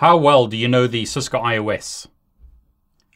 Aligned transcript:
How 0.00 0.18
well 0.18 0.46
do 0.46 0.58
you 0.58 0.68
know 0.68 0.86
the 0.86 1.06
Cisco 1.06 1.40
IOS? 1.40 2.06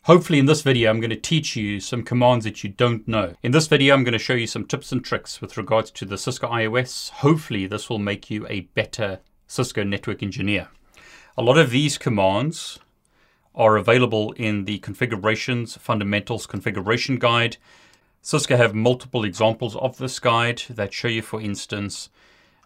Hopefully 0.04 0.38
in 0.38 0.46
this 0.46 0.62
video 0.62 0.88
I'm 0.88 0.98
going 0.98 1.10
to 1.10 1.16
teach 1.16 1.54
you 1.54 1.78
some 1.78 2.02
commands 2.02 2.46
that 2.46 2.64
you 2.64 2.70
don't 2.70 3.06
know. 3.06 3.34
In 3.42 3.52
this 3.52 3.66
video 3.66 3.92
I'm 3.92 4.02
going 4.02 4.14
to 4.14 4.18
show 4.18 4.32
you 4.32 4.46
some 4.46 4.64
tips 4.64 4.90
and 4.90 5.04
tricks 5.04 5.42
with 5.42 5.59
regards 5.59 5.90
to 5.90 6.06
the 6.06 6.16
Cisco 6.16 6.48
IOS. 6.48 7.10
Hopefully 7.10 7.66
this 7.66 7.90
will 7.90 7.98
make 7.98 8.30
you 8.30 8.46
a 8.48 8.60
better 8.60 9.20
Cisco 9.46 9.84
network 9.84 10.23
engineer. 10.23 10.68
A 11.37 11.42
lot 11.42 11.59
of 11.59 11.68
these 11.68 11.98
commands 11.98 12.78
are 13.54 13.76
available 13.76 14.32
in 14.38 14.65
the 14.65 14.78
configurations 14.78 15.76
fundamentals 15.76 16.46
configuration 16.46 17.18
guide. 17.18 17.59
Cisco 18.23 18.56
have 18.56 18.74
multiple 18.74 19.23
examples 19.23 19.76
of 19.76 19.98
this 19.98 20.18
guide 20.18 20.62
that 20.70 20.95
show 20.95 21.09
you 21.09 21.20
for 21.20 21.42
instance 21.42 22.09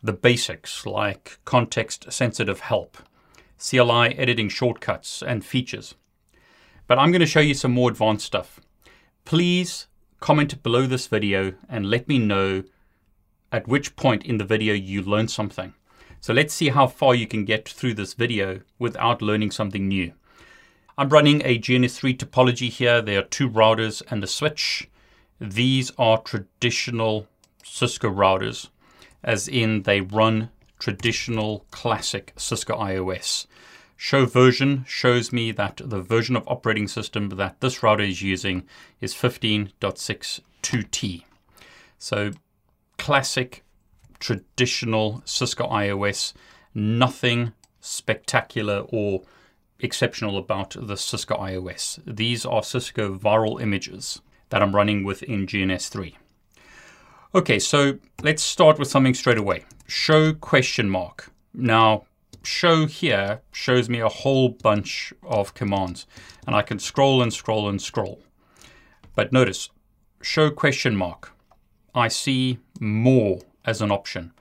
the 0.04 0.12
basics 0.12 0.86
like 0.86 1.40
context 1.44 2.12
sensitive 2.12 2.60
help 2.60 2.98
CLI 3.58 4.16
editing 4.18 4.48
shortcuts 4.48 5.22
and 5.22 5.44
features. 5.44 5.94
But 6.86 6.98
I'm 6.98 7.12
going 7.12 7.20
to 7.20 7.26
show 7.26 7.40
you 7.40 7.54
some 7.54 7.72
more 7.72 7.90
advanced 7.90 8.26
stuff. 8.26 8.60
Please 9.24 9.86
comment 10.20 10.62
below 10.62 10.86
this 10.86 11.06
video 11.06 11.54
and 11.68 11.90
let 11.90 12.08
me 12.08 12.18
know 12.18 12.64
at 13.52 13.68
which 13.68 13.96
point 13.96 14.24
in 14.24 14.38
the 14.38 14.44
video 14.44 14.74
you 14.74 15.02
learned 15.02 15.30
something. 15.30 15.74
So 16.20 16.32
let's 16.32 16.54
see 16.54 16.70
how 16.70 16.86
far 16.86 17.14
you 17.14 17.26
can 17.26 17.44
get 17.44 17.68
through 17.68 17.94
this 17.94 18.14
video 18.14 18.60
without 18.78 19.22
learning 19.22 19.50
something 19.50 19.86
new. 19.88 20.12
I'm 20.96 21.08
running 21.08 21.42
a 21.44 21.58
GNS3 21.58 22.16
topology 22.16 22.70
here. 22.70 23.02
There 23.02 23.18
are 23.18 23.24
two 23.24 23.50
routers 23.50 24.02
and 24.10 24.24
a 24.24 24.26
switch. 24.26 24.88
These 25.40 25.92
are 25.98 26.18
traditional 26.18 27.26
Cisco 27.62 28.08
routers, 28.08 28.68
as 29.22 29.48
in 29.48 29.82
they 29.82 30.00
run 30.00 30.50
traditional 30.84 31.64
classic 31.70 32.34
Cisco 32.36 32.76
IOS. 32.76 33.46
Show 33.96 34.26
version 34.26 34.84
shows 34.86 35.32
me 35.32 35.50
that 35.50 35.80
the 35.82 36.02
version 36.02 36.36
of 36.36 36.46
operating 36.46 36.88
system 36.88 37.30
that 37.30 37.62
this 37.62 37.82
router 37.82 38.02
is 38.02 38.20
using 38.20 38.64
is 39.00 39.14
15.62t. 39.14 41.22
So 41.98 42.32
classic 42.98 43.64
traditional 44.18 45.22
Cisco 45.24 45.66
IOS, 45.68 46.34
nothing 46.74 47.54
spectacular 47.80 48.84
or 48.90 49.22
exceptional 49.80 50.36
about 50.36 50.76
the 50.78 50.98
Cisco 50.98 51.38
IOS. 51.38 51.98
These 52.06 52.44
are 52.44 52.62
Cisco 52.62 53.14
VIRL 53.14 53.58
images 53.58 54.20
that 54.50 54.60
I'm 54.60 54.76
running 54.76 55.02
within 55.02 55.46
GNS3. 55.46 56.12
Okay, 57.34 57.58
so 57.58 57.98
let's 58.22 58.42
start 58.42 58.78
with 58.78 58.88
something 58.88 59.14
straight 59.14 59.38
away. 59.38 59.64
Show 59.86 60.32
question 60.32 60.88
mark. 60.88 61.30
Now, 61.52 62.04
show 62.42 62.86
here 62.86 63.42
shows 63.52 63.88
me 63.88 64.00
a 64.00 64.08
whole 64.08 64.48
bunch 64.48 65.12
of 65.22 65.54
commands, 65.54 66.06
and 66.46 66.56
I 66.56 66.62
can 66.62 66.78
scroll 66.78 67.22
and 67.22 67.32
scroll 67.32 67.68
and 67.68 67.80
scroll. 67.80 68.20
But 69.14 69.32
notice, 69.32 69.68
show 70.22 70.50
question 70.50 70.96
mark. 70.96 71.32
I 71.94 72.08
see 72.08 72.58
more 72.80 73.40
as 73.64 73.82
an 73.82 73.90
option. 73.90 74.32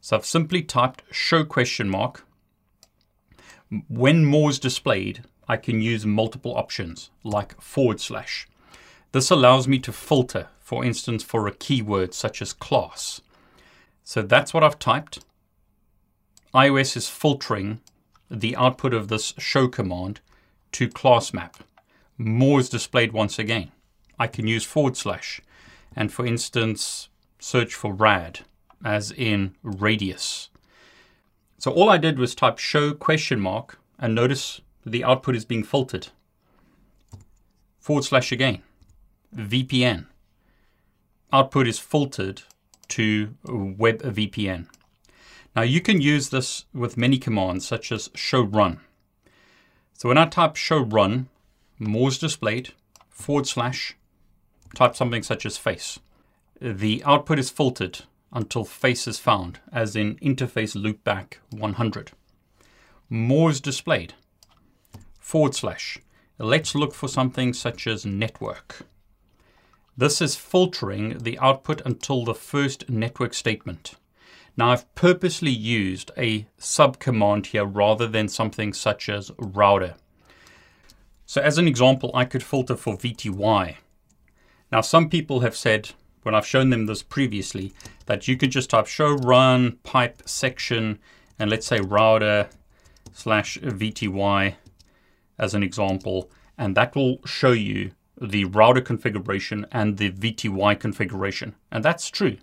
So 0.00 0.16
I've 0.16 0.26
simply 0.26 0.62
typed 0.62 1.02
show 1.10 1.44
question 1.44 1.88
mark. 1.88 2.24
When 3.88 4.24
more 4.24 4.50
is 4.50 4.58
displayed, 4.58 5.24
I 5.48 5.56
can 5.56 5.80
use 5.80 6.06
multiple 6.06 6.56
options 6.56 7.10
like 7.24 7.60
forward 7.60 8.00
slash. 8.00 8.48
This 9.10 9.30
allows 9.30 9.68
me 9.68 9.78
to 9.80 9.92
filter, 9.92 10.48
for 10.60 10.84
instance, 10.84 11.22
for 11.22 11.46
a 11.46 11.52
keyword 11.52 12.14
such 12.14 12.40
as 12.40 12.52
class. 12.52 13.20
So 14.04 14.22
that's 14.22 14.52
what 14.52 14.64
I've 14.64 14.78
typed. 14.78 15.20
IOS 16.54 16.96
is 16.96 17.08
filtering 17.08 17.80
the 18.30 18.56
output 18.56 18.94
of 18.94 19.08
this 19.08 19.34
show 19.38 19.68
command 19.68 20.20
to 20.72 20.88
class 20.88 21.32
map. 21.32 21.58
More 22.18 22.60
is 22.60 22.68
displayed 22.68 23.12
once 23.12 23.38
again. 23.38 23.70
I 24.18 24.26
can 24.26 24.46
use 24.46 24.64
forward 24.64 24.96
slash 24.96 25.40
and, 25.94 26.12
for 26.12 26.26
instance, 26.26 27.08
search 27.38 27.74
for 27.74 27.92
rad, 27.92 28.40
as 28.84 29.10
in 29.12 29.54
radius. 29.62 30.48
So 31.58 31.70
all 31.70 31.90
I 31.90 31.98
did 31.98 32.18
was 32.18 32.34
type 32.34 32.58
show 32.58 32.92
question 32.94 33.40
mark 33.40 33.78
and 33.98 34.14
notice 34.14 34.60
the 34.84 35.04
output 35.04 35.36
is 35.36 35.44
being 35.44 35.62
filtered. 35.62 36.08
Forward 37.78 38.04
slash 38.04 38.32
again. 38.32 38.62
VPN. 39.34 40.06
Output 41.32 41.66
is 41.66 41.78
filtered 41.78 42.42
to 42.92 43.34
web 43.44 44.02
VPN. 44.02 44.66
Now 45.54 45.62
you 45.62 45.80
can 45.80 46.00
use 46.00 46.30
this 46.30 46.64
with 46.72 46.96
many 46.96 47.18
commands 47.18 47.66
such 47.66 47.92
as 47.92 48.10
show 48.14 48.42
run. 48.42 48.80
So 49.94 50.08
when 50.08 50.18
I 50.18 50.26
type 50.26 50.56
show 50.56 50.80
run, 50.80 51.28
more 51.78 52.08
is 52.08 52.18
displayed, 52.18 52.72
forward 53.08 53.46
slash, 53.46 53.96
type 54.74 54.96
something 54.96 55.22
such 55.22 55.46
as 55.46 55.56
face. 55.58 55.98
The 56.60 57.02
output 57.04 57.38
is 57.38 57.50
filtered 57.50 58.00
until 58.32 58.64
face 58.64 59.06
is 59.06 59.18
found, 59.18 59.60
as 59.72 59.94
in 59.96 60.16
interface 60.16 60.74
loopback 60.76 61.34
100. 61.50 62.12
More 63.10 63.50
is 63.50 63.60
displayed, 63.60 64.14
forward 65.18 65.54
slash. 65.54 65.98
Let's 66.38 66.74
look 66.74 66.94
for 66.94 67.08
something 67.08 67.52
such 67.52 67.86
as 67.86 68.06
network. 68.06 68.86
This 69.96 70.22
is 70.22 70.36
filtering 70.36 71.18
the 71.18 71.38
output 71.38 71.82
until 71.84 72.24
the 72.24 72.34
first 72.34 72.88
network 72.88 73.34
statement. 73.34 73.94
Now 74.56 74.70
I've 74.70 74.94
purposely 74.94 75.50
used 75.50 76.10
a 76.16 76.46
subcommand 76.58 77.46
here 77.46 77.66
rather 77.66 78.06
than 78.06 78.28
something 78.28 78.72
such 78.72 79.10
as 79.10 79.30
router. 79.38 79.96
So 81.26 81.42
as 81.42 81.58
an 81.58 81.68
example, 81.68 82.10
I 82.14 82.24
could 82.24 82.42
filter 82.42 82.76
for 82.76 82.96
VTY. 82.96 83.76
Now 84.70 84.80
some 84.80 85.10
people 85.10 85.40
have 85.40 85.56
said, 85.56 85.90
when 86.22 86.34
I've 86.34 86.46
shown 86.46 86.70
them 86.70 86.86
this 86.86 87.02
previously, 87.02 87.74
that 88.06 88.26
you 88.26 88.36
could 88.36 88.50
just 88.50 88.70
type 88.70 88.86
show 88.86 89.12
run 89.12 89.78
pipe 89.82 90.22
section 90.24 91.00
and 91.38 91.50
let's 91.50 91.66
say 91.66 91.80
router 91.80 92.48
slash 93.12 93.58
VTY 93.58 94.54
as 95.38 95.54
an 95.54 95.62
example, 95.62 96.30
and 96.56 96.76
that 96.76 96.94
will 96.94 97.18
show 97.26 97.52
you 97.52 97.92
the 98.22 98.44
router 98.44 98.80
configuration 98.80 99.66
and 99.72 99.98
the 99.98 100.12
VTY 100.12 100.78
configuration. 100.78 101.54
And 101.70 101.84
that's 101.84 102.08
true. 102.08 102.36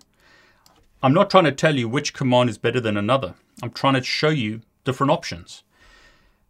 I'm 1.02 1.14
not 1.14 1.30
trying 1.30 1.44
to 1.44 1.52
tell 1.52 1.76
you 1.76 1.88
which 1.88 2.12
command 2.12 2.50
is 2.50 2.58
better 2.58 2.80
than 2.80 2.96
another. 2.96 3.34
I'm 3.62 3.70
trying 3.70 3.94
to 3.94 4.02
show 4.02 4.28
you 4.28 4.60
different 4.84 5.10
options. 5.10 5.62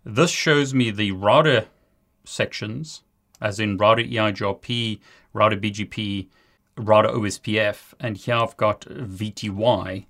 This 0.05 0.31
shows 0.31 0.75
me 0.75 0.91
the 0.91 1.13
router 1.13 1.67
sections, 2.25 3.03
as 3.41 3.61
in 3.61 3.77
router 3.77 4.03
EIGRP, 4.03 4.99
router 5.33 5.57
BGP, 5.57 6.29
router 6.77 7.11
OSPF, 7.11 7.95
and 8.01 8.17
here 8.17 8.35
I've 8.35 8.57
got 8.57 8.81
VTY. 8.83 10.07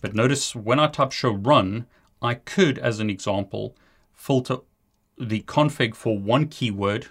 But 0.00 0.14
notice 0.14 0.56
when 0.56 0.80
I 0.80 0.88
type 0.88 1.12
show 1.12 1.32
run, 1.32 1.86
I 2.20 2.34
could, 2.34 2.78
as 2.78 3.00
an 3.00 3.10
example, 3.10 3.76
filter 4.12 4.58
the 5.18 5.42
config 5.42 5.94
for 5.94 6.18
one 6.18 6.48
keyword, 6.48 7.06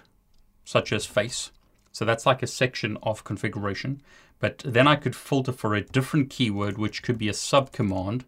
such 0.64 0.92
as 0.92 1.06
face, 1.06 1.50
so 1.94 2.04
that's 2.04 2.26
like 2.26 2.42
a 2.42 2.48
section 2.48 2.98
of 3.04 3.22
configuration. 3.22 4.02
But 4.40 4.62
then 4.66 4.88
I 4.88 4.96
could 4.96 5.14
filter 5.14 5.52
for 5.52 5.74
a 5.74 5.80
different 5.80 6.28
keyword, 6.28 6.76
which 6.76 7.04
could 7.04 7.16
be 7.16 7.28
a 7.28 7.32
subcommand, 7.32 8.22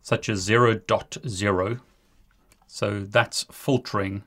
such 0.00 0.30
as 0.30 0.48
0.0. 0.48 1.80
So 2.66 3.00
that's 3.00 3.44
filtering 3.52 4.22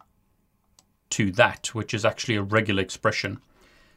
to 1.10 1.32
that, 1.32 1.74
which 1.74 1.96
is 1.96 2.06
actually 2.06 2.36
a 2.36 2.44
regular 2.44 2.84
expression. 2.84 3.40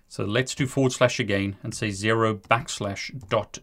So 0.08 0.24
let's 0.24 0.54
do 0.54 0.66
forward 0.66 0.92
slash 0.92 1.20
again 1.20 1.56
and 1.62 1.74
say 1.74 1.90
0 1.90 2.36
backslash 2.36 3.28
dot 3.28 3.58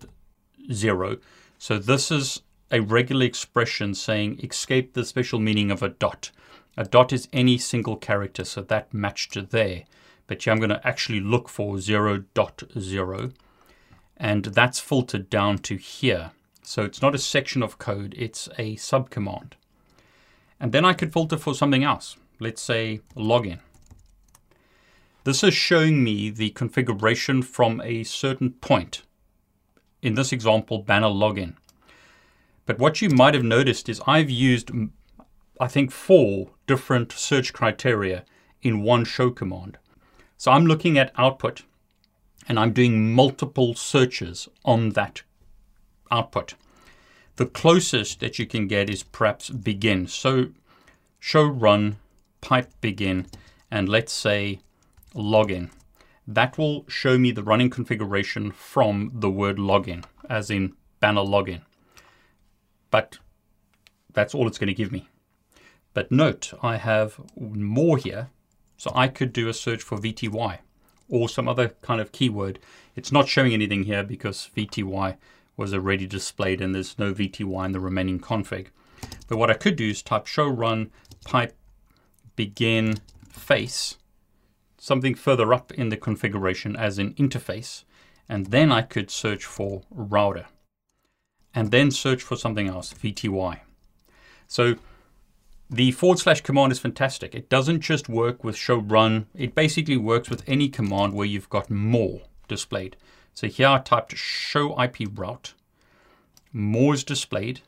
0. 0.72 1.18
So 1.58 1.80
this 1.80 2.12
is 2.12 2.44
a 2.70 2.82
regular 2.82 3.26
expression 3.26 3.96
saying 3.96 4.42
escape 4.44 4.94
the 4.94 5.04
special 5.04 5.40
meaning 5.40 5.72
of 5.72 5.82
a 5.82 5.90
dot. 5.90 6.30
A 6.78 6.84
dot 6.84 7.12
is 7.12 7.30
any 7.34 7.58
single 7.58 7.96
character, 7.96 8.44
so 8.44 8.62
that 8.62 8.94
matched 8.94 9.50
there 9.50 9.86
but 10.28 10.44
here 10.44 10.54
I'm 10.54 10.60
going 10.60 10.70
to 10.70 10.86
actually 10.88 11.22
look 11.22 11.50
for 11.50 11.80
0, 11.80 12.26
0.0 12.36 13.34
and 14.18 14.46
that's 14.46 14.80
filtered 14.80 15.30
down 15.30 15.60
to 15.60 15.78
here. 15.78 16.32
So 16.64 16.84
it's 16.84 17.02
not 17.02 17.16
a 17.16 17.20
section 17.20 17.64
of 17.64 17.78
code, 17.78 18.14
it's 18.18 18.50
a 18.58 18.76
subcommand. 18.76 19.54
And 20.60 20.72
then 20.72 20.84
I 20.84 20.94
could 20.94 21.14
filter 21.14 21.38
for 21.38 21.54
something 21.54 21.84
else. 21.84 22.18
Let's 22.40 22.62
say 22.62 23.02
login. 23.16 23.60
This 25.24 25.44
is 25.44 25.54
showing 25.54 26.04
me 26.04 26.30
the 26.30 26.50
configuration 26.52 27.42
from 27.42 27.82
a 27.82 28.04
certain 28.04 28.52
point. 28.52 29.04
In 30.02 30.16
this 30.16 30.32
example, 30.32 30.80
banner 30.80 31.08
login. 31.08 31.56
But 32.66 32.80
what 32.80 33.02
you 33.02 33.10
might 33.10 33.34
have 33.34 33.44
noticed 33.44 33.88
is 33.88 34.02
I've 34.08 34.30
used, 34.30 34.72
I 35.60 35.68
think, 35.68 35.92
four 35.92 36.52
different 36.66 37.12
search 37.12 37.54
criteria 37.54 38.26
in 38.62 38.84
one 38.84 39.06
show 39.06 39.30
command. 39.30 39.78
So 40.38 40.52
I'm 40.52 40.66
looking 40.66 40.98
at 40.98 41.12
output 41.18 41.64
and 42.48 42.60
I'm 42.60 42.72
doing 42.72 43.14
multiple 43.14 43.74
searches 43.74 44.48
on 44.64 44.92
that 44.92 45.24
output. 46.12 46.54
The 47.36 47.46
closest 47.46 48.20
that 48.20 48.40
you 48.40 48.46
can 48.46 48.68
get 48.68 48.90
is 48.90 49.04
perhaps 49.04 49.50
begin. 49.50 50.08
So 50.08 50.48
show 51.20 51.44
run, 51.44 51.98
pipe 52.42 52.72
begin, 52.82 53.28
and 53.70 53.90
let's 53.90 54.14
say 54.14 54.60
login. 55.14 55.70
That 56.28 56.58
will 56.58 56.86
show 56.88 57.18
me 57.18 57.32
the 57.32 57.44
running 57.44 57.70
configuration 57.70 58.52
from 58.52 59.12
the 59.14 59.30
word 59.30 59.58
login, 59.58 60.04
as 60.30 60.50
in 60.50 60.74
banner 61.00 61.22
login. 61.22 61.62
But 62.92 63.18
that's 64.14 64.34
all 64.36 64.48
it's 64.48 64.58
going 64.58 64.68
to 64.68 64.74
give 64.74 64.92
me. 64.92 65.08
But 65.94 66.12
note, 66.12 66.54
I 66.62 66.78
have 66.78 67.20
more 67.36 67.98
here. 67.98 68.30
So 68.78 68.92
I 68.96 69.08
could 69.08 69.34
do 69.34 69.50
a 69.50 69.54
search 69.54 69.82
for 69.82 69.98
VTY 69.98 70.60
or 71.10 71.30
some 71.30 71.48
other 71.48 71.70
kind 71.82 72.00
of 72.00 72.12
keyword. 72.12 72.60
It's 72.96 73.12
not 73.12 73.28
showing 73.28 73.54
anything 73.54 73.84
here 73.84 74.04
because 74.04 74.50
VTY 74.56 75.18
was 75.56 75.74
already 75.74 76.06
displayed 76.06 76.62
and 76.62 76.74
there's 76.74 77.00
no 77.00 77.14
VTY 77.14 77.66
in 77.66 77.72
the 77.72 77.80
remaining 77.80 78.20
config. 78.20 78.68
But 79.28 79.38
what 79.38 79.50
I 79.50 79.56
could 79.56 79.76
do 79.76 79.90
is 79.90 80.02
type 80.02 80.28
show 80.28 80.48
run 80.48 80.92
pipe 81.26 81.56
begin 82.36 83.00
face, 83.30 83.98
something 84.78 85.16
further 85.16 85.54
up 85.54 85.72
in 85.74 85.90
the 85.90 85.98
configuration 85.98 86.76
as 86.76 87.00
an 87.00 87.14
interface, 87.16 87.84
and 88.30 88.48
then 88.48 88.72
I 88.72 88.84
could 88.84 89.10
search 89.10 89.46
for 89.46 89.82
router 89.90 90.46
and 91.54 91.72
then 91.72 91.90
search 91.90 92.22
for 92.22 92.36
something 92.36 92.68
else, 92.68 92.94
VTY. 92.94 93.62
So 94.48 94.76
the 95.70 95.92
forward 95.92 96.20
slash 96.20 96.40
command 96.42 96.72
is 96.72 96.80
fantastic. 96.80 97.36
It 97.36 97.50
doesn't 97.50 97.82
just 97.82 98.08
work 98.08 98.42
with 98.44 98.56
show 98.56 98.78
run. 98.78 99.26
It 99.36 99.54
basically 99.54 99.98
works 99.98 100.30
with 100.30 100.44
any 100.48 100.70
command 100.70 101.14
where 101.14 101.26
you've 101.26 101.50
got 101.50 101.70
more 101.70 102.22
displayed. 102.48 102.96
So 103.34 103.48
here 103.48 103.68
I 103.68 103.80
typed 103.80 104.16
show 104.16 104.82
IP 104.82 105.00
route. 105.14 105.54
More 106.54 106.94
is 106.94 107.04
displayed. 107.04 107.60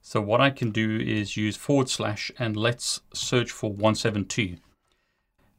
So 0.00 0.20
what 0.20 0.40
I 0.40 0.50
can 0.50 0.70
do 0.70 1.00
is 1.00 1.36
use 1.36 1.56
forward 1.56 1.88
slash 1.88 2.30
and 2.38 2.56
let's 2.56 3.00
search 3.12 3.50
for 3.50 3.70
172. 3.70 4.58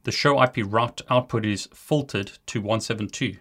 The 0.04 0.12
show 0.12 0.42
IP 0.42 0.60
route 0.66 1.01
output 1.10 1.45
is 1.45 1.68
filtered 1.74 2.38
to 2.45 2.62
172. 2.62 3.36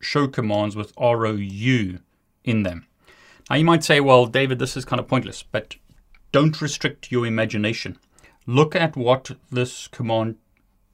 show 0.00 0.28
commands 0.28 0.76
with 0.76 0.92
ROU 0.98 1.98
in 2.44 2.62
them. 2.62 2.86
Now 3.50 3.56
you 3.56 3.64
might 3.64 3.84
say, 3.84 4.00
well, 4.00 4.26
David, 4.26 4.58
this 4.58 4.76
is 4.76 4.84
kind 4.84 5.00
of 5.00 5.08
pointless, 5.08 5.42
but 5.42 5.76
don't 6.32 6.60
restrict 6.60 7.10
your 7.10 7.26
imagination. 7.26 7.98
Look 8.46 8.76
at 8.76 8.96
what 8.96 9.30
this 9.50 9.88
command 9.88 10.36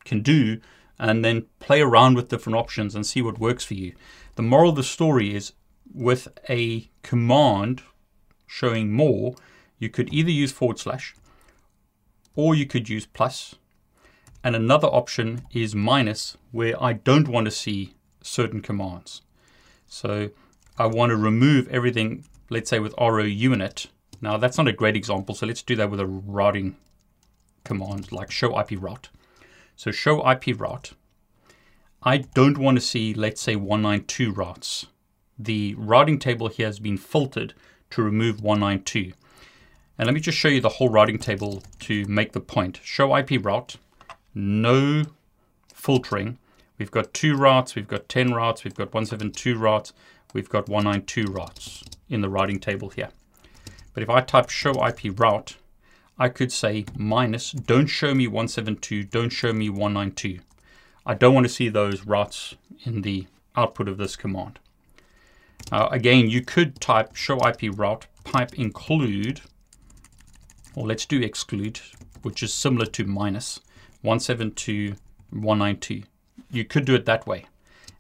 can 0.05 0.23
do 0.23 0.61
and 0.99 1.25
then 1.25 1.47
play 1.59 1.81
around 1.81 2.15
with 2.15 2.29
different 2.29 2.57
options 2.57 2.95
and 2.95 3.05
see 3.05 3.23
what 3.23 3.39
works 3.39 3.65
for 3.65 3.75
you. 3.75 3.95
The 4.37 4.43
moral 4.43 4.71
of 4.71 4.77
the 4.77 4.83
story 4.83 5.35
is 5.35 5.53
with 5.93 6.29
a 6.49 6.89
command 7.03 7.83
showing 8.47 8.93
more, 8.93 9.35
you 9.79 9.89
could 9.89 10.13
either 10.13 10.31
use 10.31 10.53
forward 10.53 10.79
slash 10.79 11.15
or 12.37 12.55
you 12.55 12.67
could 12.67 12.89
use 12.89 13.07
plus. 13.07 13.57
And 14.43 14.55
another 14.55 14.89
option 14.89 15.43
is 15.53 15.75
minus, 15.75 16.37
where 16.53 16.81
I 16.83 16.93
don't 16.93 17.29
want 17.29 17.47
to 17.47 17.51
see 17.51 17.94
certain 18.25 18.61
commands. 18.61 19.23
So 19.87 20.31
I 20.79 20.87
want 20.87 21.11
to 21.11 21.17
remove 21.17 21.69
everything, 21.69 22.25
let's 22.51 22.71
say 22.71 22.81
with 22.81 22.95
ROU 22.99 23.25
unit. 23.25 23.87
Now 24.21 24.37
that's 24.37 24.59
not 24.59 24.69
a 24.69 24.73
great 24.73 24.97
example, 24.97 25.35
so 25.35 25.47
let's 25.47 25.63
do 25.63 25.77
that 25.77 25.91
with 25.91 26.01
a 26.01 26.07
routing 26.07 26.77
command 27.63 28.11
like 28.11 28.31
show 28.31 28.59
IP 28.59 28.73
route. 28.81 29.09
So 29.77 29.91
show 29.91 30.29
IP 30.29 30.59
route. 30.59 30.93
I 32.03 32.19
don't 32.19 32.59
want 32.59 32.77
to 32.77 32.81
see, 32.81 33.15
let's 33.15 33.41
say 33.41 33.57
192 33.57 34.33
routes. 34.33 34.87
The 35.39 35.75
routing 35.77 36.19
table 36.19 36.49
here 36.49 36.67
has 36.67 36.79
been 36.79 36.99
filtered 36.99 37.55
to 37.91 38.03
remove 38.03 38.43
192. 38.43 39.13
And 39.97 40.07
let 40.07 40.15
me 40.15 40.21
just 40.21 40.37
show 40.37 40.49
you 40.49 40.61
the 40.61 40.69
whole 40.69 40.89
routing 40.89 41.19
table 41.19 41.63
to 41.81 42.05
make 42.07 42.33
the 42.33 42.41
point. 42.41 42.81
Show 42.83 43.17
IP 43.17 43.45
route, 43.45 43.77
no 44.35 45.05
filtering, 45.73 46.39
We've 46.79 46.91
got 46.91 47.15
two 47.15 47.37
routes, 47.37 47.77
we've 47.77 47.87
got 47.87 48.09
10 48.09 48.35
routes, 48.35 48.65
we've 48.65 48.75
got 48.75 48.93
172 48.93 49.57
routes, 49.57 49.93
we've 50.33 50.49
got 50.49 50.69
192 50.69 51.31
routes 51.31 51.85
in 52.09 52.21
the 52.21 52.29
routing 52.29 52.59
table 52.59 52.89
here. 52.89 53.11
But 53.93 54.03
if 54.03 54.11
I 54.11 54.21
type 54.21 54.51
show 54.51 54.73
IP 54.85 55.19
route, 55.19 55.57
I 56.19 56.29
could 56.29 56.51
say 56.51 56.85
minus, 56.97 57.53
don't 57.53 57.87
show 57.87 58.13
me 58.13 58.27
172, 58.27 59.05
don't 59.05 59.31
show 59.31 59.53
me 59.53 59.69
192. 59.69 60.41
I 61.07 61.15
don't 61.15 61.35
want 61.35 61.47
to 61.47 61.53
see 61.53 61.69
those 61.69 62.05
routes 62.05 62.57
in 62.85 63.03
the 63.03 63.27
output 63.57 63.89
of 63.89 63.97
this 63.97 64.17
command. 64.17 64.59
Uh, 65.71 65.89
again, 65.93 66.29
you 66.29 66.43
could 66.43 66.81
type 66.81 67.15
show 67.15 67.39
IP 67.47 67.77
route 67.79 68.07
pipe 68.25 68.55
include, 68.59 69.43
or 70.75 70.87
let's 70.87 71.07
do 71.07 71.23
exclude, 71.23 71.81
which 72.23 72.43
is 72.43 72.53
similar 72.53 72.87
to 72.87 73.05
minus 73.05 73.61
172, 74.03 74.97
192 75.31 76.03
you 76.55 76.65
could 76.65 76.85
do 76.85 76.95
it 76.95 77.07
that 77.07 77.27
way, 77.27 77.47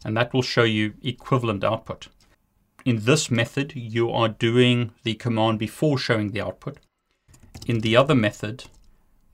and 0.04 0.16
that 0.16 0.32
will 0.32 0.42
show 0.42 0.64
you 0.64 0.94
equivalent 1.02 1.64
output. 1.64 2.08
In 2.84 3.04
this 3.04 3.30
method, 3.30 3.74
you 3.74 4.10
are 4.10 4.28
doing 4.28 4.92
the 5.04 5.14
command 5.14 5.58
before 5.58 5.96
showing 5.96 6.30
the 6.30 6.42
output. 6.42 6.78
In 7.66 7.80
the 7.80 7.96
other 7.96 8.14
method, 8.14 8.64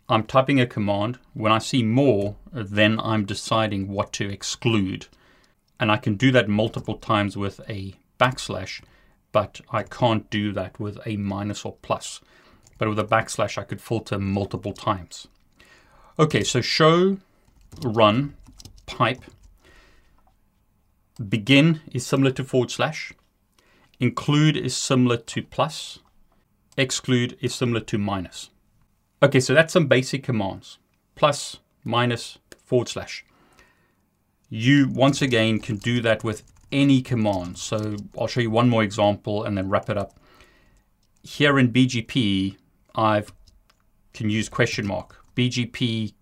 I'm 0.09 0.25
typing 0.25 0.61
a 0.61 0.67
command. 0.67 1.19
When 1.35 1.53
I 1.53 1.59
see 1.59 1.83
more, 1.83 2.37
then 2.53 3.01
I'm 3.01 3.25
deciding 3.25 3.89
what 3.89 4.13
to 4.15 4.29
exclude. 4.29 5.07
And 5.79 5.91
I 5.91 5.97
can 5.97 6.15
do 6.15 6.31
that 6.33 6.49
multiple 6.49 6.97
times 6.97 7.37
with 7.37 7.61
a 7.69 7.95
backslash, 8.19 8.83
but 9.33 9.61
I 9.71 9.83
can't 9.83 10.29
do 10.31 10.53
that 10.53 10.79
with 10.79 10.99
a 11.07 11.17
minus 11.17 11.65
or 11.65 11.77
plus. 11.83 12.21
But 12.79 12.89
with 12.89 12.99
a 12.99 13.05
backslash, 13.05 13.59
I 13.59 13.65
could 13.65 13.81
filter 13.81 14.19
multiple 14.19 14.73
times. 14.73 15.27
Okay, 16.19 16.45
so 16.45 16.61
show, 16.61 17.19
run, 17.83 18.35
pipe. 18.91 19.23
Begin 21.29 21.81
is 21.93 22.07
similar 22.07 22.31
to 22.33 22.45
forward 22.45 22.71
slash. 22.71 23.13
Include 23.99 24.57
is 24.57 24.77
similar 24.77 25.19
to 25.19 25.43
plus. 25.43 25.99
Exclude 26.77 27.37
is 27.41 27.55
similar 27.55 27.81
to 27.81 27.99
minus. 27.99 28.51
Okay, 29.23 29.41
so 29.41 29.53
that's 29.53 29.73
some 29.73 29.87
basic 29.87 30.23
commands. 30.23 30.79
Plus, 31.15 31.59
minus, 31.85 32.39
forward 32.65 32.89
slash. 32.89 33.25
You, 34.49 34.89
once 34.89 35.21
again, 35.21 35.61
can 35.61 35.77
do 35.77 36.01
that 36.01 36.25
with 36.25 36.43
any 36.73 37.03
command. 37.03 37.59
So 37.59 37.97
I'll 38.19 38.27
show 38.27 38.41
you 38.41 38.51
one 38.51 38.69
more 38.69 38.83
example 38.83 39.45
and 39.45 39.57
then 39.57 39.69
wrap 39.69 39.91
it 39.91 39.99
up. 39.99 40.19
Here 41.23 41.59
in 41.59 41.73
BGP, 41.73 42.57
I 42.95 43.25
can 44.15 44.31
use 44.31 44.49
question 44.49 44.87
mark. 44.87 45.17
BGP 45.37 46.15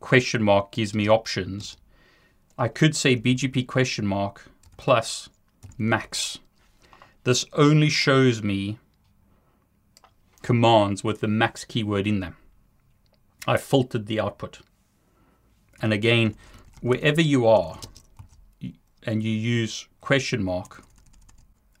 question 0.00 0.42
mark 0.42 0.72
gives 0.72 0.94
me 0.94 1.08
options. 1.08 1.76
I 2.58 2.68
could 2.68 2.96
say 2.96 3.16
BGP 3.16 3.66
question 3.66 4.06
mark 4.06 4.42
plus 4.76 5.28
max. 5.78 6.38
This 7.24 7.44
only 7.52 7.88
shows 7.88 8.42
me 8.42 8.78
commands 10.42 11.02
with 11.02 11.20
the 11.20 11.28
max 11.28 11.64
keyword 11.64 12.06
in 12.06 12.20
them. 12.20 12.36
I 13.46 13.56
filtered 13.56 14.06
the 14.06 14.20
output. 14.20 14.60
And 15.82 15.92
again, 15.92 16.36
wherever 16.80 17.20
you 17.20 17.46
are 17.46 17.78
and 19.02 19.22
you 19.22 19.30
use 19.30 19.88
question 20.00 20.42
mark 20.42 20.82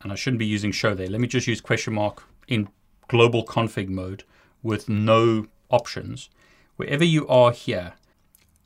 and 0.02 0.12
I 0.12 0.14
shouldn't 0.14 0.38
be 0.38 0.46
using 0.46 0.72
show 0.72 0.94
there. 0.94 1.08
Let 1.08 1.20
me 1.20 1.28
just 1.28 1.46
use 1.46 1.60
question 1.60 1.94
mark 1.94 2.24
in 2.48 2.68
global 3.08 3.44
config 3.44 3.88
mode 3.88 4.24
with 4.62 4.88
no 4.88 5.46
options. 5.70 6.28
Wherever 6.76 7.04
you 7.04 7.26
are 7.28 7.52
here, 7.52 7.94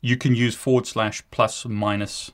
you 0.01 0.17
can 0.17 0.35
use 0.35 0.55
forward 0.55 0.87
slash 0.87 1.23
plus 1.31 1.65
minus. 1.65 2.31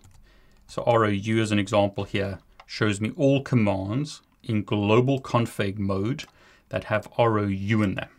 So 0.67 0.83
ROU 0.85 1.41
as 1.41 1.51
an 1.51 1.59
example 1.59 2.05
here 2.05 2.39
shows 2.65 2.99
me 2.99 3.11
all 3.15 3.41
commands 3.41 4.21
in 4.43 4.63
global 4.63 5.21
config 5.21 5.77
mode 5.77 6.25
that 6.69 6.85
have 6.85 7.09
ROU 7.17 7.81
in 7.81 7.95
them, 7.95 8.09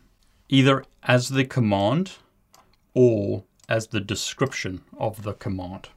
either 0.48 0.84
as 1.02 1.30
the 1.30 1.44
command 1.44 2.12
or 2.94 3.44
as 3.68 3.88
the 3.88 4.00
description 4.00 4.82
of 4.98 5.22
the 5.22 5.34
command. 5.34 5.88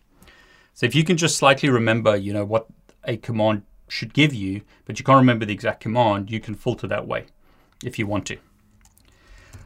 So 0.74 0.86
if 0.86 0.96
you 0.96 1.04
can 1.04 1.18
just 1.18 1.38
slightly 1.38 1.70
remember, 1.70 2.16
you 2.16 2.34
know, 2.34 2.46
what 2.46 2.68
a 3.04 3.18
command 3.18 3.64
should 3.88 4.14
give 4.14 4.34
you, 4.34 4.62
but 4.86 5.00
you 5.00 5.06
can't 5.06 5.18
remember 5.18 5.46
the 5.46 5.54
exact 5.54 5.82
command, 5.82 6.32
you 6.32 6.40
can 6.40 6.56
filter 6.56 6.88
that 6.88 7.08
way 7.08 7.26
if 7.84 8.00
you 8.00 8.08
want 8.08 8.26
to. 8.28 8.38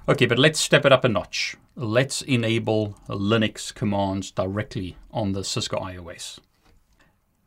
Okay, 0.08 0.26
but 0.26 0.40
let's 0.40 0.60
step 0.60 0.86
it 0.86 0.92
up 0.92 1.04
a 1.04 1.10
notch. 1.10 1.58
Let's 1.78 2.22
enable 2.22 2.96
Linux 3.10 3.76
commands 3.76 4.32
directly 4.32 4.96
on 5.12 5.34
the 5.34 5.44
Cisco 5.44 5.78
IOS. 5.78 6.40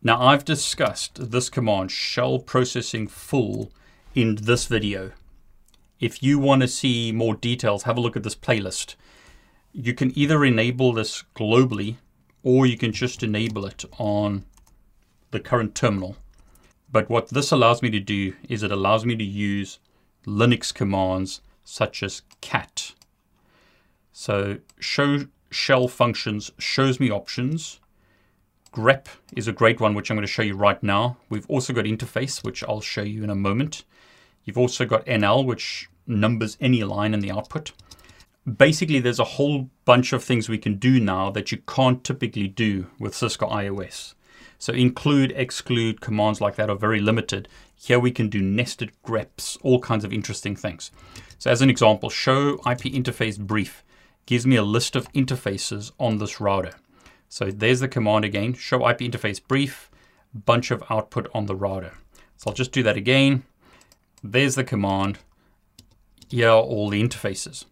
Now 0.03 0.21
I've 0.21 0.45
discussed 0.45 1.31
this 1.31 1.49
command, 1.49 1.91
shell 1.91 2.39
processing 2.39 3.09
full, 3.09 3.73
in 4.15 4.35
this 4.35 4.67
video. 4.67 5.13
If 5.99 6.23
you 6.23 6.39
want 6.39 6.61
to 6.61 6.69
see 6.69 7.11
more 7.11 7.37
details, 7.37 7.85
have 7.85 7.97
a 7.97 8.03
look 8.03 8.17
at 8.17 8.23
this 8.23 8.35
playlist. 8.35 8.97
You 9.73 9.95
can 9.95 10.13
either 10.15 10.45
enable 10.45 10.93
this 10.93 11.25
globally 11.35 11.97
or 12.43 12.67
you 12.67 12.77
can 12.77 12.93
just 12.93 13.23
enable 13.23 13.65
it 13.65 13.87
on 13.99 14.45
the 15.31 15.41
current 15.41 15.75
terminal. 15.75 16.17
But 16.93 17.09
what 17.09 17.31
this 17.31 17.51
allows 17.51 17.81
me 17.81 17.89
to 17.93 18.01
do 18.01 18.35
is 18.47 18.63
it 18.63 18.73
allows 18.73 19.07
me 19.07 19.17
to 19.17 19.25
use 19.25 19.79
Linux 20.27 20.75
commands 20.75 21.41
such 21.65 22.03
as 22.03 22.21
cat. 22.43 22.93
So 24.21 24.59
show 24.81 25.27
shell 25.49 25.87
functions 25.87 26.51
shows 26.59 26.99
me 26.99 27.09
options. 27.09 27.79
grep 28.73 29.07
is 29.37 29.47
a 29.47 29.53
great 29.53 29.81
one, 29.81 29.95
which 29.95 30.11
I'm 30.11 30.17
going 30.17 30.27
to 30.27 30.33
show 30.33 30.43
you 30.43 30.57
right 30.57 30.83
now. 30.83 31.19
We've 31.29 31.49
also 31.49 31.73
got 31.73 31.85
interface, 31.85 32.43
which 32.43 32.65
I'll 32.65 32.81
show 32.81 33.03
you 33.03 33.23
in 33.23 33.31
a 33.31 33.37
moment. 33.37 33.85
You've 34.43 34.59
also 34.59 34.85
got 34.87 35.07
NL, 35.07 35.47
which 35.47 35.89
numbers 36.05 36.57
any 36.61 36.83
line 36.83 37.15
in 37.15 37.21
the 37.21 37.31
output. 37.31 37.71
Basically, 38.45 38.99
there's 38.99 39.21
a 39.21 39.35
whole 39.39 39.71
bunch 39.85 40.13
of 40.13 40.25
things 40.25 40.49
we 40.49 40.59
can 40.59 40.79
do 40.79 40.99
now 40.99 41.31
that 41.31 41.53
you 41.53 41.59
can't 41.59 42.03
typically 42.03 42.49
do 42.49 42.89
with 42.99 43.15
Cisco 43.15 43.49
IOS. 43.49 44.15
So 44.59 44.73
include, 44.73 45.33
exclude 45.37 46.01
commands 46.01 46.41
like 46.41 46.57
that 46.57 46.69
are 46.69 46.77
very 46.77 46.99
limited. 46.99 47.47
Here 47.77 48.01
we 48.01 48.11
can 48.11 48.29
do 48.29 48.43
nested 48.43 48.91
greps, 49.07 49.57
all 49.63 49.79
kinds 49.79 50.05
of 50.05 50.13
interesting 50.13 50.57
things. 50.57 50.91
So 51.39 51.53
as 51.53 51.63
an 51.63 51.71
example, 51.71 52.11
show 52.11 52.55
IP 52.67 52.83
interface 52.93 53.39
brief 53.39 53.85
gives 54.29 54.47
me 54.47 54.57
a 54.57 54.63
list 54.63 54.95
of 54.95 55.11
interfaces 55.15 55.91
on 55.99 56.19
this 56.19 56.39
router. 56.39 56.73
So 57.31 57.51
there's 57.51 57.81
the 57.81 57.89
command 57.89 58.27
again, 58.27 58.53
show 58.53 58.87
IP 58.87 58.99
interface 58.99 59.41
brief, 59.43 59.91
bunch 60.35 60.71
of 60.71 60.85
output 60.91 61.31
on 61.33 61.47
the 61.47 61.57
router. 61.57 61.95
So 62.37 62.51
I'll 62.51 62.55
just 62.55 62.71
do 62.71 62.83
that 62.83 62.99
again. 62.99 63.45
There's 64.23 64.55
the 64.55 64.65
command. 64.65 65.19
Here 66.29 66.51
are 66.51 66.61
all 66.61 66.91
the 66.91 67.03
interfaces. 67.03 67.65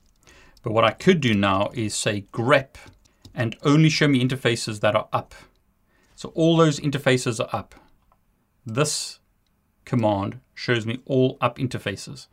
But 0.63 0.73
what 0.73 0.85
I 0.85 0.93
could 0.93 1.21
do 1.21 1.35
now 1.35 1.69
is 1.75 1.95
say 1.95 2.25
grep 2.33 2.77
and 3.35 3.55
only 3.63 3.91
show 3.91 4.09
me 4.09 4.25
interfaces 4.25 4.81
that 4.81 4.97
are 4.97 5.09
up. 5.13 5.35
So 6.15 6.31
all 6.31 6.57
those 6.57 6.81
interfaces 6.81 7.39
are 7.39 7.55
up. 7.55 7.75
This 8.65 9.19
command 9.85 10.41
shows 10.55 10.87
me 10.87 11.01
all 11.05 11.37
up 11.43 11.59
interfaces. 11.59 12.29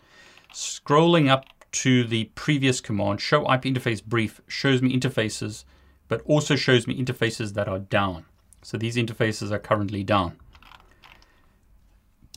Scrolling 0.54 1.30
up 1.30 1.44
to 1.74 2.04
the 2.04 2.26
previous 2.36 2.80
command, 2.80 3.20
show 3.20 3.42
IP 3.52 3.64
interface 3.64 4.04
brief, 4.04 4.42
shows 4.48 4.82
me 4.82 4.98
interfaces, 4.98 5.66
but 6.08 6.22
also 6.26 6.56
shows 6.56 6.88
me 6.88 7.00
interfaces 7.02 7.54
that 7.54 7.68
are 7.68 7.80
down. 7.80 8.26
So 8.62 8.78
these 8.78 8.96
interfaces 8.96 9.52
are 9.52 9.60
currently 9.60 10.04
down. 10.04 10.38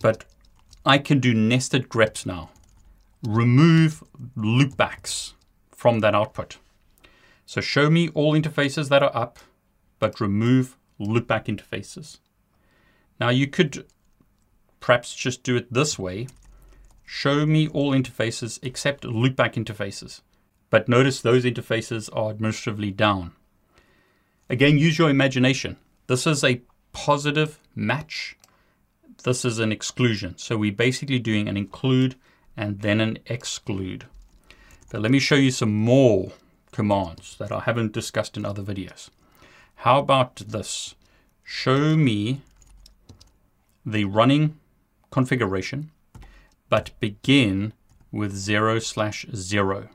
But 0.03 0.25
I 0.85 0.99
can 0.99 1.21
do 1.21 1.35
nested 1.35 1.89
greps 1.89 2.27
now. 2.27 2.51
Remove 3.23 4.03
loopbacks 4.37 5.35
from 5.71 6.01
that 6.01 6.15
output. 6.15 6.59
So 7.45 7.61
show 7.61 7.91
me 7.91 8.09
all 8.11 8.35
interfaces 8.35 8.89
that 8.89 9.03
are 9.03 9.15
up, 9.17 9.39
but 9.99 10.21
remove 10.21 10.77
loopback 11.01 11.47
interfaces. 11.47 12.19
Now 13.21 13.29
you 13.29 13.47
could 13.47 13.87
perhaps 14.81 15.15
just 15.15 15.43
do 15.43 15.57
it 15.57 15.73
this 15.73 15.99
way. 15.99 16.27
Show 17.07 17.47
me 17.47 17.69
all 17.69 17.93
interfaces 17.93 18.59
except 18.63 19.05
loopback 19.05 19.55
interfaces. 19.55 20.21
But 20.69 20.89
notice 20.89 21.21
those 21.21 21.45
interfaces 21.45 22.11
are 22.13 22.31
administratively 22.31 22.91
down. 22.91 23.33
Again, 24.51 24.79
use 24.79 24.99
your 24.99 25.09
imagination. 25.09 25.77
This 26.09 26.27
is 26.27 26.43
a 26.45 26.63
positive 26.93 27.59
match. 27.75 28.37
This 29.23 29.45
is 29.45 29.61
an 29.61 29.73
exclusion. 29.73 30.37
So 30.37 30.57
we're 30.57 30.73
basically 30.73 31.21
doing 31.21 31.49
an 31.49 31.57
include 31.57 32.17
and 32.57 32.81
then 32.81 33.01
an 33.01 33.19
exclude. 33.27 34.07
But 34.91 35.03
let 35.03 35.11
me 35.11 35.19
show 35.19 35.35
you 35.37 35.51
some 35.51 35.75
more 35.75 36.33
commands 36.73 37.37
that 37.39 37.53
I 37.53 37.61
haven't 37.61 37.93
discussed 37.93 38.37
in 38.37 38.45
other 38.45 38.63
videos. 38.63 39.11
How 39.77 39.99
about 40.01 40.37
this? 40.37 40.95
Show 41.45 41.97
me 41.97 42.41
the 43.85 44.05
running 44.05 44.59
configuration, 45.11 45.91
but 46.69 46.91
begin 47.01 47.73
with 48.11 48.35
0 48.35 48.79
slash 48.79 49.27
0. 49.35 49.89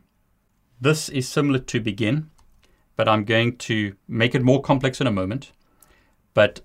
This 0.80 1.10
is 1.10 1.28
similar 1.28 1.60
to 1.60 1.80
begin, 1.80 2.30
but 2.96 3.08
I'm 3.08 3.24
going 3.24 3.58
to 3.58 3.96
make 4.08 4.36
it 4.36 4.42
more 4.42 4.62
complex 4.62 5.02
in 5.02 5.08
a 5.08 5.12
moment. 5.12 5.52
But 6.34 6.62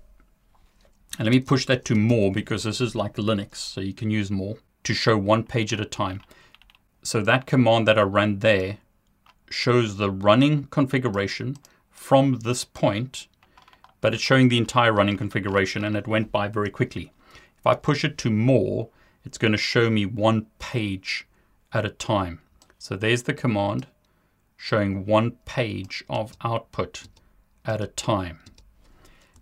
let 1.19 1.29
me 1.29 1.39
push 1.39 1.65
that 1.65 1.85
to 1.85 1.95
more 1.95 2.31
because 2.31 2.63
this 2.63 2.79
is 2.79 2.95
like 2.95 3.15
Linux, 3.15 3.55
so 3.55 3.81
you 3.81 3.93
can 3.93 4.11
use 4.11 4.29
more 4.29 4.57
to 4.83 4.93
show 4.93 5.17
one 5.17 5.43
page 5.43 5.73
at 5.73 5.79
a 5.79 5.85
time. 5.85 6.21
So 7.03 7.21
that 7.21 7.45
command 7.45 7.87
that 7.87 7.99
I 7.99 8.03
ran 8.03 8.39
there 8.39 8.77
shows 9.49 9.97
the 9.97 10.11
running 10.11 10.65
configuration 10.65 11.57
from 11.89 12.39
this 12.39 12.63
point, 12.63 13.27
but 14.01 14.13
it's 14.13 14.23
showing 14.23 14.49
the 14.49 14.57
entire 14.57 14.93
running 14.93 15.17
configuration 15.17 15.83
and 15.83 15.95
it 15.95 16.07
went 16.07 16.31
by 16.31 16.47
very 16.47 16.69
quickly. 16.69 17.11
If 17.57 17.65
I 17.65 17.75
push 17.75 18.03
it 18.03 18.17
to 18.19 18.29
more, 18.29 18.89
it's 19.27 19.37
going 19.37 19.51
to 19.51 19.57
show 19.57 19.89
me 19.89 20.05
one 20.05 20.45
page 20.57 21.27
at 21.73 21.83
a 21.83 21.89
time. 21.89 22.39
So 22.79 22.95
there's 22.95 23.23
the 23.23 23.33
command 23.33 23.85
showing 24.55 25.05
one 25.05 25.31
page 25.43 26.01
of 26.09 26.37
output 26.41 27.03
at 27.65 27.81
a 27.81 27.87
time. 27.87 28.39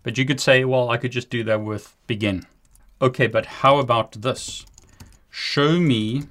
But 0.02 0.18
you 0.18 0.26
could 0.26 0.40
say, 0.40 0.66
well, 0.66 0.90
I 0.90 0.98
could 0.98 1.12
just 1.12 1.30
do 1.30 1.44
that 1.44 1.62
with 1.62 1.96
begin. 2.08 2.48
Okay, 3.00 3.28
but 3.28 3.46
how 3.46 3.78
about 3.78 4.14
this? 4.24 4.66
Show 5.30 5.80
me 5.80 6.24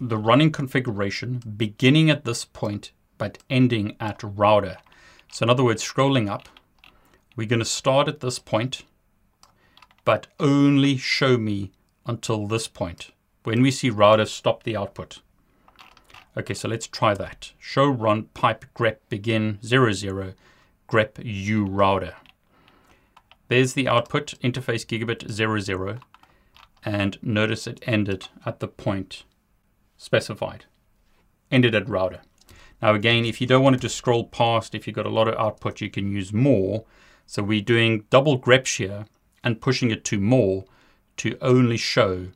the 0.00 0.16
running 0.16 0.50
configuration 0.50 1.42
beginning 1.54 2.08
at 2.08 2.24
this 2.24 2.46
point 2.46 2.92
but 3.18 3.38
ending 3.50 3.94
at 4.00 4.22
router. 4.22 4.78
So 5.30 5.44
in 5.44 5.50
other 5.50 5.62
words, 5.62 5.84
scrolling 5.84 6.30
up, 6.30 6.48
we're 7.36 7.46
going 7.46 7.58
to 7.58 7.66
start 7.66 8.08
at 8.08 8.20
this 8.20 8.38
point, 8.38 8.84
but 10.06 10.28
only 10.40 10.96
show 10.96 11.36
me 11.36 11.72
until 12.06 12.46
this 12.46 12.68
point. 12.68 13.10
When 13.44 13.62
we 13.62 13.70
see 13.70 13.90
router, 13.90 14.26
stop 14.26 14.62
the 14.62 14.76
output. 14.76 15.20
Okay, 16.36 16.54
so 16.54 16.68
let's 16.68 16.86
try 16.86 17.14
that. 17.14 17.52
Show 17.58 17.86
run 17.86 18.24
pipe 18.34 18.64
grep 18.74 18.96
begin 19.08 19.58
00 19.64 19.92
zero 19.92 20.34
grep 20.88 21.18
u 21.22 21.64
router. 21.64 22.14
There's 23.48 23.74
the 23.74 23.88
output 23.88 24.34
interface 24.42 24.86
gigabit 24.86 25.30
00 25.30 25.98
and 26.84 27.18
notice 27.22 27.66
it 27.66 27.82
ended 27.86 28.28
at 28.46 28.60
the 28.60 28.68
point 28.68 29.24
specified. 29.96 30.64
Ended 31.50 31.74
at 31.74 31.88
router. 31.88 32.22
Now 32.80 32.94
again, 32.94 33.24
if 33.24 33.40
you 33.40 33.46
don't 33.46 33.62
want 33.62 33.74
to 33.74 33.80
just 33.80 33.96
scroll 33.96 34.24
past, 34.24 34.74
if 34.74 34.86
you've 34.86 34.96
got 34.96 35.06
a 35.06 35.10
lot 35.10 35.28
of 35.28 35.34
output, 35.34 35.80
you 35.80 35.90
can 35.90 36.10
use 36.10 36.32
more. 36.32 36.84
So 37.26 37.42
we're 37.42 37.60
doing 37.60 38.04
double 38.10 38.38
greps 38.38 38.76
here 38.76 39.06
and 39.44 39.60
pushing 39.60 39.90
it 39.90 40.04
to 40.06 40.18
more 40.18 40.64
to 41.18 41.36
only 41.40 41.76
show 41.76 42.28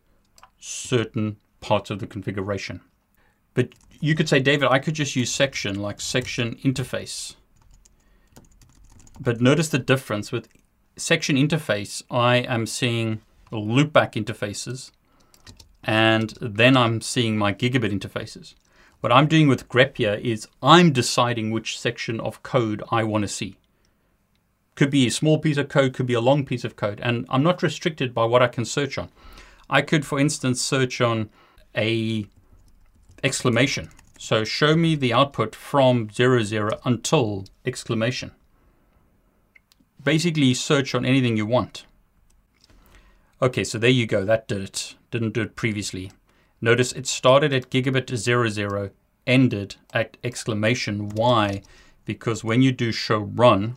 certain 0.59 1.37
parts 1.61 1.91
of 1.91 1.99
the 1.99 2.07
configuration. 2.07 2.81
But 3.55 3.71
you 4.01 4.15
could 4.15 4.29
say, 4.29 4.41
David, 4.41 4.69
I 4.71 4.79
could 4.79 4.95
just 4.95 5.17
use 5.17 5.33
section 5.33 5.81
like 5.81 6.01
section 6.01 6.57
interface. 6.57 7.35
But 9.19 9.41
notice 9.41 9.69
the 9.69 9.79
difference 9.79 10.31
with 10.31 10.49
section 10.97 11.37
interface, 11.37 12.03
I 12.11 12.37
am 12.37 12.67
seeing 12.67 13.23
loopback 13.51 14.13
interfaces 14.13 14.91
and 15.83 16.35
then 16.41 16.77
I'm 16.77 17.01
seeing 17.01 17.39
my 17.39 17.53
gigabit 17.53 17.99
interfaces. 17.99 18.55
What 19.01 19.13
I'm 19.13 19.29
doing 19.29 19.47
with 19.47 19.69
Grepia 19.69 20.21
is 20.21 20.49
I'm 20.63 20.93
deciding 20.93 21.51
which 21.51 21.79
section 21.79 22.19
of 22.19 22.43
code 22.43 22.83
I 22.91 23.05
want 23.05 23.23
to 23.23 23.29
see. 23.29 23.57
Could 24.77 24.91
be 24.91 25.07
a 25.07 25.11
small 25.11 25.39
piece 25.39 25.57
of 25.57 25.69
code, 25.69 25.95
could 25.95 26.07
be 26.07 26.15
a 26.15 26.21
long 26.21 26.45
piece 26.45 26.63
of 26.63 26.77
code, 26.77 27.01
and 27.03 27.27
I'm 27.29 27.43
not 27.43 27.63
restricted 27.63 28.15
by 28.15 28.25
what 28.25 28.43
I 28.43 28.47
can 28.47 28.65
search 28.65 28.97
on. 28.97 29.09
I 29.69 29.83
could, 29.83 30.07
for 30.07 30.21
instance, 30.21 30.63
search 30.63 31.01
on 31.01 31.31
a 31.77 32.27
exclamation. 33.25 33.91
So 34.19 34.45
show 34.45 34.77
me 34.77 34.95
the 34.95 35.13
output 35.13 35.55
from 35.55 36.09
00 36.11 36.79
until 36.85 37.45
exclamation. 37.65 38.33
Basically 40.03 40.55
search 40.55 40.95
on 40.95 41.05
anything 41.05 41.37
you 41.37 41.47
want. 41.47 41.85
Okay, 43.43 43.65
so 43.65 43.79
there 43.79 43.91
you 43.91 44.07
go. 44.07 44.25
That 44.25 44.49
did 44.49 44.63
it. 44.63 44.95
Didn't 45.11 45.35
do 45.35 45.43
it 45.43 45.57
previously. 45.57 46.13
Notice 46.61 46.93
it 46.93 47.07
started 47.07 47.53
at 47.53 47.71
gigabit 47.71 48.17
00, 48.17 48.91
ended 49.27 49.77
at 49.93 50.17
exclamation. 50.25 51.11
Why? 51.11 51.63
Because 52.05 52.45
when 52.45 52.63
you 52.63 52.73
do 52.73 52.93
show 52.93 53.19
run, 53.19 53.77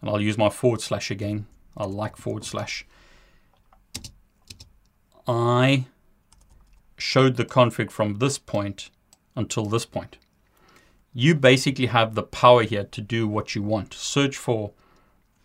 and 0.00 0.10
I'll 0.10 0.20
use 0.20 0.38
my 0.38 0.48
forward 0.48 0.80
slash 0.80 1.10
again. 1.10 1.46
I 1.76 1.84
like 1.84 2.16
forward 2.16 2.44
slash. 2.44 2.86
I 5.26 5.86
showed 6.96 7.36
the 7.36 7.44
config 7.44 7.90
from 7.90 8.18
this 8.18 8.38
point 8.38 8.90
until 9.36 9.66
this 9.66 9.86
point. 9.86 10.18
You 11.12 11.34
basically 11.34 11.86
have 11.86 12.14
the 12.14 12.22
power 12.22 12.62
here 12.62 12.84
to 12.84 13.00
do 13.00 13.26
what 13.26 13.54
you 13.54 13.62
want. 13.62 13.94
Search 13.94 14.36
for 14.36 14.72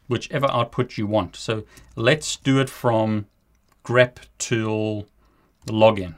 whichever 0.07 0.49
output 0.51 0.97
you 0.97 1.07
want. 1.07 1.35
So 1.35 1.63
let's 1.95 2.35
do 2.37 2.59
it 2.59 2.69
from 2.69 3.27
grep 3.83 4.17
till 4.37 5.07
login. 5.67 6.15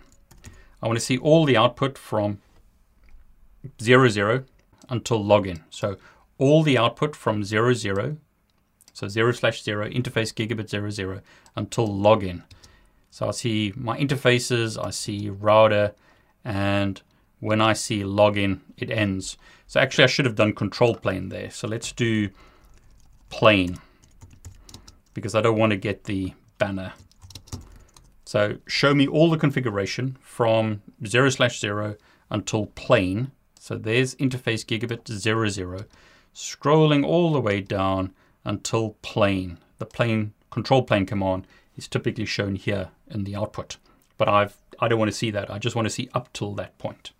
I 0.81 0.87
want 0.87 0.99
to 0.99 1.05
see 1.05 1.17
all 1.17 1.45
the 1.45 1.57
output 1.57 1.97
from 1.97 2.39
00 3.81 4.45
until 4.89 5.23
login. 5.23 5.63
So 5.69 5.97
all 6.37 6.63
the 6.63 6.77
output 6.77 7.15
from 7.15 7.43
00, 7.43 8.17
so 8.95 9.09
0 9.09 9.33
slash 9.33 9.61
0, 9.61 9.89
interface 9.89 10.33
gigabit 10.33 10.69
00 10.69 11.19
until 11.57 11.87
login. 11.89 12.43
So 13.11 13.27
I 13.27 13.31
see 13.31 13.73
my 13.75 13.97
interfaces, 13.99 14.81
I 14.81 14.91
see 14.91 15.29
router, 15.29 15.93
and 16.45 17.01
when 17.41 17.59
I 17.59 17.73
see 17.73 18.03
login, 18.03 18.61
it 18.77 18.89
ends. 18.89 19.37
So 19.67 19.81
actually 19.81 20.05
I 20.05 20.07
should 20.07 20.23
have 20.23 20.35
done 20.35 20.53
control 20.53 20.95
plane 20.95 21.27
there. 21.27 21.51
So 21.51 21.67
let's 21.67 21.91
do 21.91 22.29
plane 23.29 23.79
because 25.13 25.35
I 25.35 25.41
don't 25.41 25.57
want 25.57 25.71
to 25.71 25.77
get 25.77 26.05
the 26.05 26.33
banner. 26.57 26.93
So 28.23 28.59
show 28.65 28.95
me 28.95 29.07
all 29.07 29.29
the 29.29 29.37
configuration 29.37 30.17
from 30.21 30.81
0 31.05 31.31
slash 31.31 31.59
0 31.59 31.97
until 32.29 32.67
plane. 32.67 33.31
So 33.59 33.75
there's 33.75 34.15
interface 34.15 34.65
gigabit 34.65 35.05
00, 35.05 35.85
scrolling 36.33 37.05
all 37.05 37.33
the 37.33 37.41
way 37.41 37.59
down 37.59 38.13
until 38.45 38.91
plane. 39.01 39.57
The 39.79 39.85
plane 39.85 40.33
control 40.51 40.83
plane 40.83 41.05
command 41.05 41.47
is 41.75 41.87
typically 41.87 42.25
shown 42.25 42.55
here 42.55 42.89
in 43.09 43.25
the 43.25 43.35
output. 43.35 43.77
But 44.17 44.29
I've, 44.29 44.57
I 44.79 44.87
don't 44.87 44.99
want 44.99 45.11
to 45.11 45.17
see 45.17 45.31
that. 45.31 45.51
I 45.51 45.59
just 45.59 45.75
want 45.75 45.85
to 45.87 45.93
see 45.93 46.09
up 46.13 46.31
till 46.31 46.53
that 46.53 46.77
point. 46.77 47.11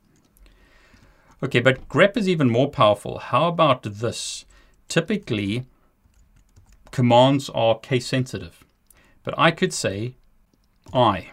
Okay, 1.44 1.60
but 1.60 1.90
grep 1.90 2.16
is 2.16 2.30
even 2.30 2.50
more 2.50 2.70
powerful. 2.70 3.20
How 3.20 3.48
about 3.48 3.84
this? 3.84 4.46
Typically, 4.88 5.66
commands 6.92 7.50
are 7.50 7.78
case 7.78 8.08
sensitive. 8.08 8.64
But 9.24 9.34
I 9.38 9.52
could 9.52 9.74
say 9.74 10.16
I. 10.94 11.32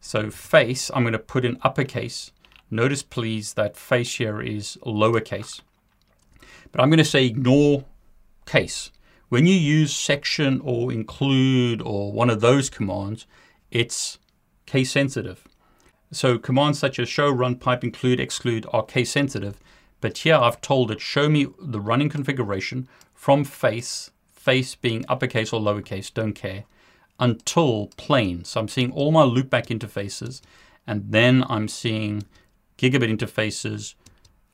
So 0.00 0.30
face, 0.30 0.90
I'm 0.94 1.02
going 1.02 1.12
to 1.12 1.18
put 1.18 1.44
in 1.44 1.58
uppercase. 1.62 2.30
Notice 2.70 3.02
please 3.02 3.54
that 3.54 3.76
face 3.76 4.16
here 4.16 4.40
is 4.40 4.78
lowercase. 4.86 5.62
But 6.70 6.80
I'm 6.80 6.90
going 6.90 6.98
to 6.98 7.04
say 7.04 7.26
ignore 7.26 7.84
case. 8.46 8.90
When 9.28 9.46
you 9.46 9.54
use 9.54 9.94
section 9.94 10.60
or 10.64 10.90
include 10.90 11.82
or 11.82 12.12
one 12.12 12.30
of 12.30 12.40
those 12.40 12.70
commands, 12.70 13.26
it's 13.70 14.18
case 14.64 14.90
sensitive. 14.90 15.46
So 16.10 16.38
commands 16.38 16.78
such 16.78 16.98
as 16.98 17.10
show, 17.10 17.30
run, 17.30 17.56
pipe, 17.56 17.84
include, 17.84 18.20
exclude 18.20 18.66
are 18.72 18.82
case 18.82 19.10
sensitive. 19.10 19.60
But 20.00 20.18
here 20.18 20.36
I've 20.36 20.62
told 20.62 20.90
it 20.90 21.00
show 21.00 21.28
me 21.28 21.48
the 21.60 21.80
running 21.80 22.08
configuration 22.08 22.88
from 23.12 23.44
face, 23.44 24.10
face 24.30 24.74
being 24.74 25.04
uppercase 25.08 25.52
or 25.52 25.60
lowercase, 25.60 26.12
don't 26.14 26.32
care, 26.32 26.64
until 27.20 27.88
plane. 27.98 28.44
So 28.44 28.60
I'm 28.60 28.68
seeing 28.68 28.92
all 28.92 29.10
my 29.10 29.24
loopback 29.24 29.66
interfaces, 29.66 30.40
and 30.86 31.12
then 31.12 31.44
I'm 31.50 31.68
seeing 31.68 32.24
gigabit 32.78 33.14
interfaces 33.14 33.94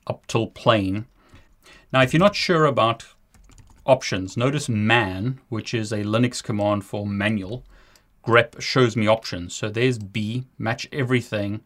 up 0.08 0.26
till 0.26 0.48
plane. 0.48 1.06
Now, 1.92 2.02
if 2.02 2.12
you're 2.12 2.18
not 2.18 2.34
sure 2.34 2.64
about 2.64 3.06
options. 3.84 4.36
Notice 4.36 4.68
man, 4.68 5.40
which 5.48 5.74
is 5.74 5.92
a 5.92 6.04
Linux 6.04 6.42
command 6.42 6.84
for 6.84 7.06
manual. 7.06 7.64
grep 8.26 8.60
shows 8.60 8.96
me 8.96 9.06
options. 9.06 9.54
So 9.54 9.68
there's 9.68 9.98
B, 9.98 10.44
match 10.58 10.88
everything 10.92 11.60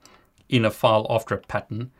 in 0.49 0.65
a 0.65 0.71
file 0.71 1.07
after 1.09 1.35
a 1.35 1.39
pattern. 1.39 1.91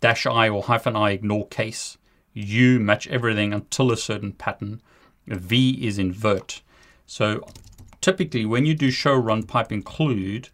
Dash 0.00 0.26
I 0.26 0.48
or 0.48 0.62
hyphen 0.62 0.96
I 0.96 1.10
ignore 1.10 1.48
case. 1.48 1.98
U 2.32 2.78
match 2.78 3.08
everything 3.08 3.52
until 3.52 3.90
a 3.90 3.96
certain 3.96 4.32
pattern. 4.32 4.80
V 5.26 5.84
is 5.86 5.98
invert. 5.98 6.62
So 7.06 7.44
typically 8.00 8.44
when 8.44 8.64
you 8.64 8.74
do 8.74 8.90
show 8.90 9.14
run 9.14 9.42
pipe 9.42 9.72
include, 9.72 10.50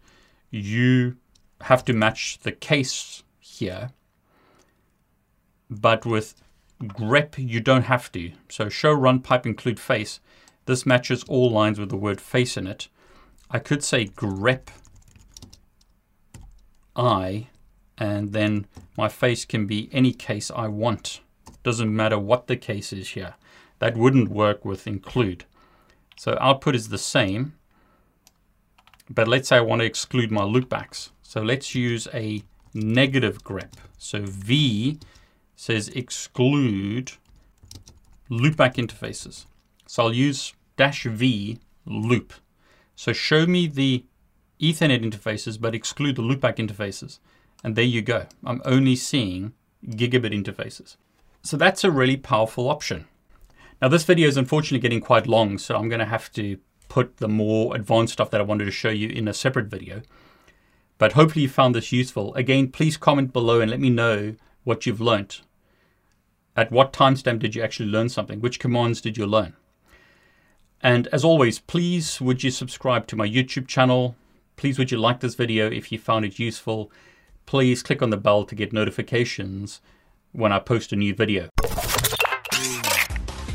you 0.49 1.17
have 1.61 1.85
to 1.85 1.93
match 1.93 2.39
the 2.39 2.51
case 2.51 3.23
here. 3.39 3.91
But 5.69 6.05
with 6.05 6.35
grep, 6.81 7.35
you 7.37 7.59
don't 7.59 7.83
have 7.83 8.11
to. 8.13 8.31
So 8.49 8.69
show 8.69 8.91
run 8.91 9.19
pipe 9.19 9.45
include 9.45 9.79
face. 9.79 10.19
This 10.65 10.85
matches 10.85 11.23
all 11.27 11.51
lines 11.51 11.79
with 11.79 11.89
the 11.89 11.97
word 11.97 12.19
face 12.19 12.57
in 12.57 12.67
it. 12.67 12.87
I 13.49 13.59
could 13.59 13.83
say 13.83 14.05
grep 14.05 14.69
I, 16.95 17.47
and 17.97 18.31
then 18.31 18.67
my 18.97 19.09
face 19.09 19.45
can 19.45 19.67
be 19.67 19.89
any 19.91 20.13
case 20.13 20.49
I 20.55 20.67
want. 20.67 21.21
Doesn't 21.63 21.93
matter 21.93 22.17
what 22.17 22.47
the 22.47 22.55
case 22.55 22.93
is 22.93 23.09
here. 23.09 23.35
That 23.79 23.97
wouldn't 23.97 24.29
work 24.29 24.63
with 24.63 24.87
include. 24.87 25.45
So 26.17 26.37
output 26.39 26.75
is 26.75 26.89
the 26.89 26.97
same, 26.97 27.53
but 29.09 29.27
let's 29.27 29.49
say 29.49 29.57
I 29.57 29.61
want 29.61 29.81
to 29.81 29.85
exclude 29.85 30.31
my 30.31 30.43
loopbacks. 30.43 31.09
So 31.21 31.41
let's 31.41 31.75
use 31.75 32.07
a 32.13 32.43
negative 32.73 33.43
grep. 33.43 33.73
So 33.97 34.21
V 34.23 34.99
says 35.55 35.89
exclude 35.89 37.13
loopback 38.29 38.75
interfaces. 38.75 39.45
So 39.87 40.03
I'll 40.03 40.13
use 40.13 40.53
dash 40.77 41.03
V 41.03 41.59
loop. 41.85 42.33
So 42.95 43.13
show 43.13 43.45
me 43.45 43.67
the 43.67 44.05
Ethernet 44.59 45.03
interfaces, 45.03 45.59
but 45.59 45.75
exclude 45.75 46.15
the 46.15 46.21
loopback 46.21 46.57
interfaces. 46.57 47.19
And 47.63 47.75
there 47.75 47.83
you 47.83 48.01
go. 48.01 48.25
I'm 48.43 48.61
only 48.65 48.95
seeing 48.95 49.53
gigabit 49.85 50.33
interfaces. 50.33 50.95
So 51.41 51.57
that's 51.57 51.83
a 51.83 51.91
really 51.91 52.17
powerful 52.17 52.69
option. 52.69 53.05
Now 53.81 53.89
this 53.89 54.03
video 54.03 54.27
is 54.27 54.37
unfortunately 54.37 54.79
getting 54.79 55.01
quite 55.01 55.27
long, 55.27 55.57
so 55.57 55.75
I'm 55.75 55.89
going 55.89 55.99
to 55.99 56.05
have 56.05 56.31
to 56.33 56.57
put 56.87 57.17
the 57.17 57.27
more 57.27 57.75
advanced 57.75 58.13
stuff 58.13 58.31
that 58.31 58.41
I 58.41 58.43
wanted 58.43 58.65
to 58.65 58.71
show 58.71 58.89
you 58.89 59.09
in 59.09 59.27
a 59.27 59.33
separate 59.33 59.67
video. 59.67 60.01
But 60.97 61.13
hopefully 61.13 61.43
you 61.43 61.49
found 61.49 61.75
this 61.75 61.91
useful. 61.91 62.33
Again, 62.35 62.71
please 62.71 62.95
comment 62.95 63.33
below 63.33 63.59
and 63.59 63.69
let 63.69 63.81
me 63.81 63.89
know 63.89 64.35
what 64.65 64.85
you've 64.85 64.99
learned. 64.99 65.39
At 66.57 66.71
what 66.71 66.91
timestamp 66.91 67.39
did 67.39 67.55
you 67.55 67.63
actually 67.63 67.89
learn 67.89 68.09
something? 68.09 68.41
Which 68.41 68.59
commands 68.59 68.99
did 68.99 69.17
you 69.17 69.25
learn? 69.25 69.53
And 70.81 71.07
as 71.07 71.23
always, 71.23 71.59
please 71.59 72.19
would 72.19 72.43
you 72.43 72.51
subscribe 72.51 73.07
to 73.07 73.15
my 73.15 73.27
YouTube 73.27 73.67
channel? 73.67 74.15
Please 74.57 74.77
would 74.77 74.91
you 74.91 74.97
like 74.97 75.21
this 75.21 75.35
video 75.35 75.69
if 75.69 75.91
you 75.91 75.97
found 75.97 76.25
it 76.25 76.39
useful? 76.39 76.91
Please 77.45 77.83
click 77.83 78.01
on 78.01 78.09
the 78.09 78.17
bell 78.17 78.43
to 78.43 78.55
get 78.55 78.73
notifications 78.73 79.81
when 80.31 80.51
I 80.51 80.59
post 80.59 80.91
a 80.91 80.95
new 80.95 81.13
video. 81.13 81.49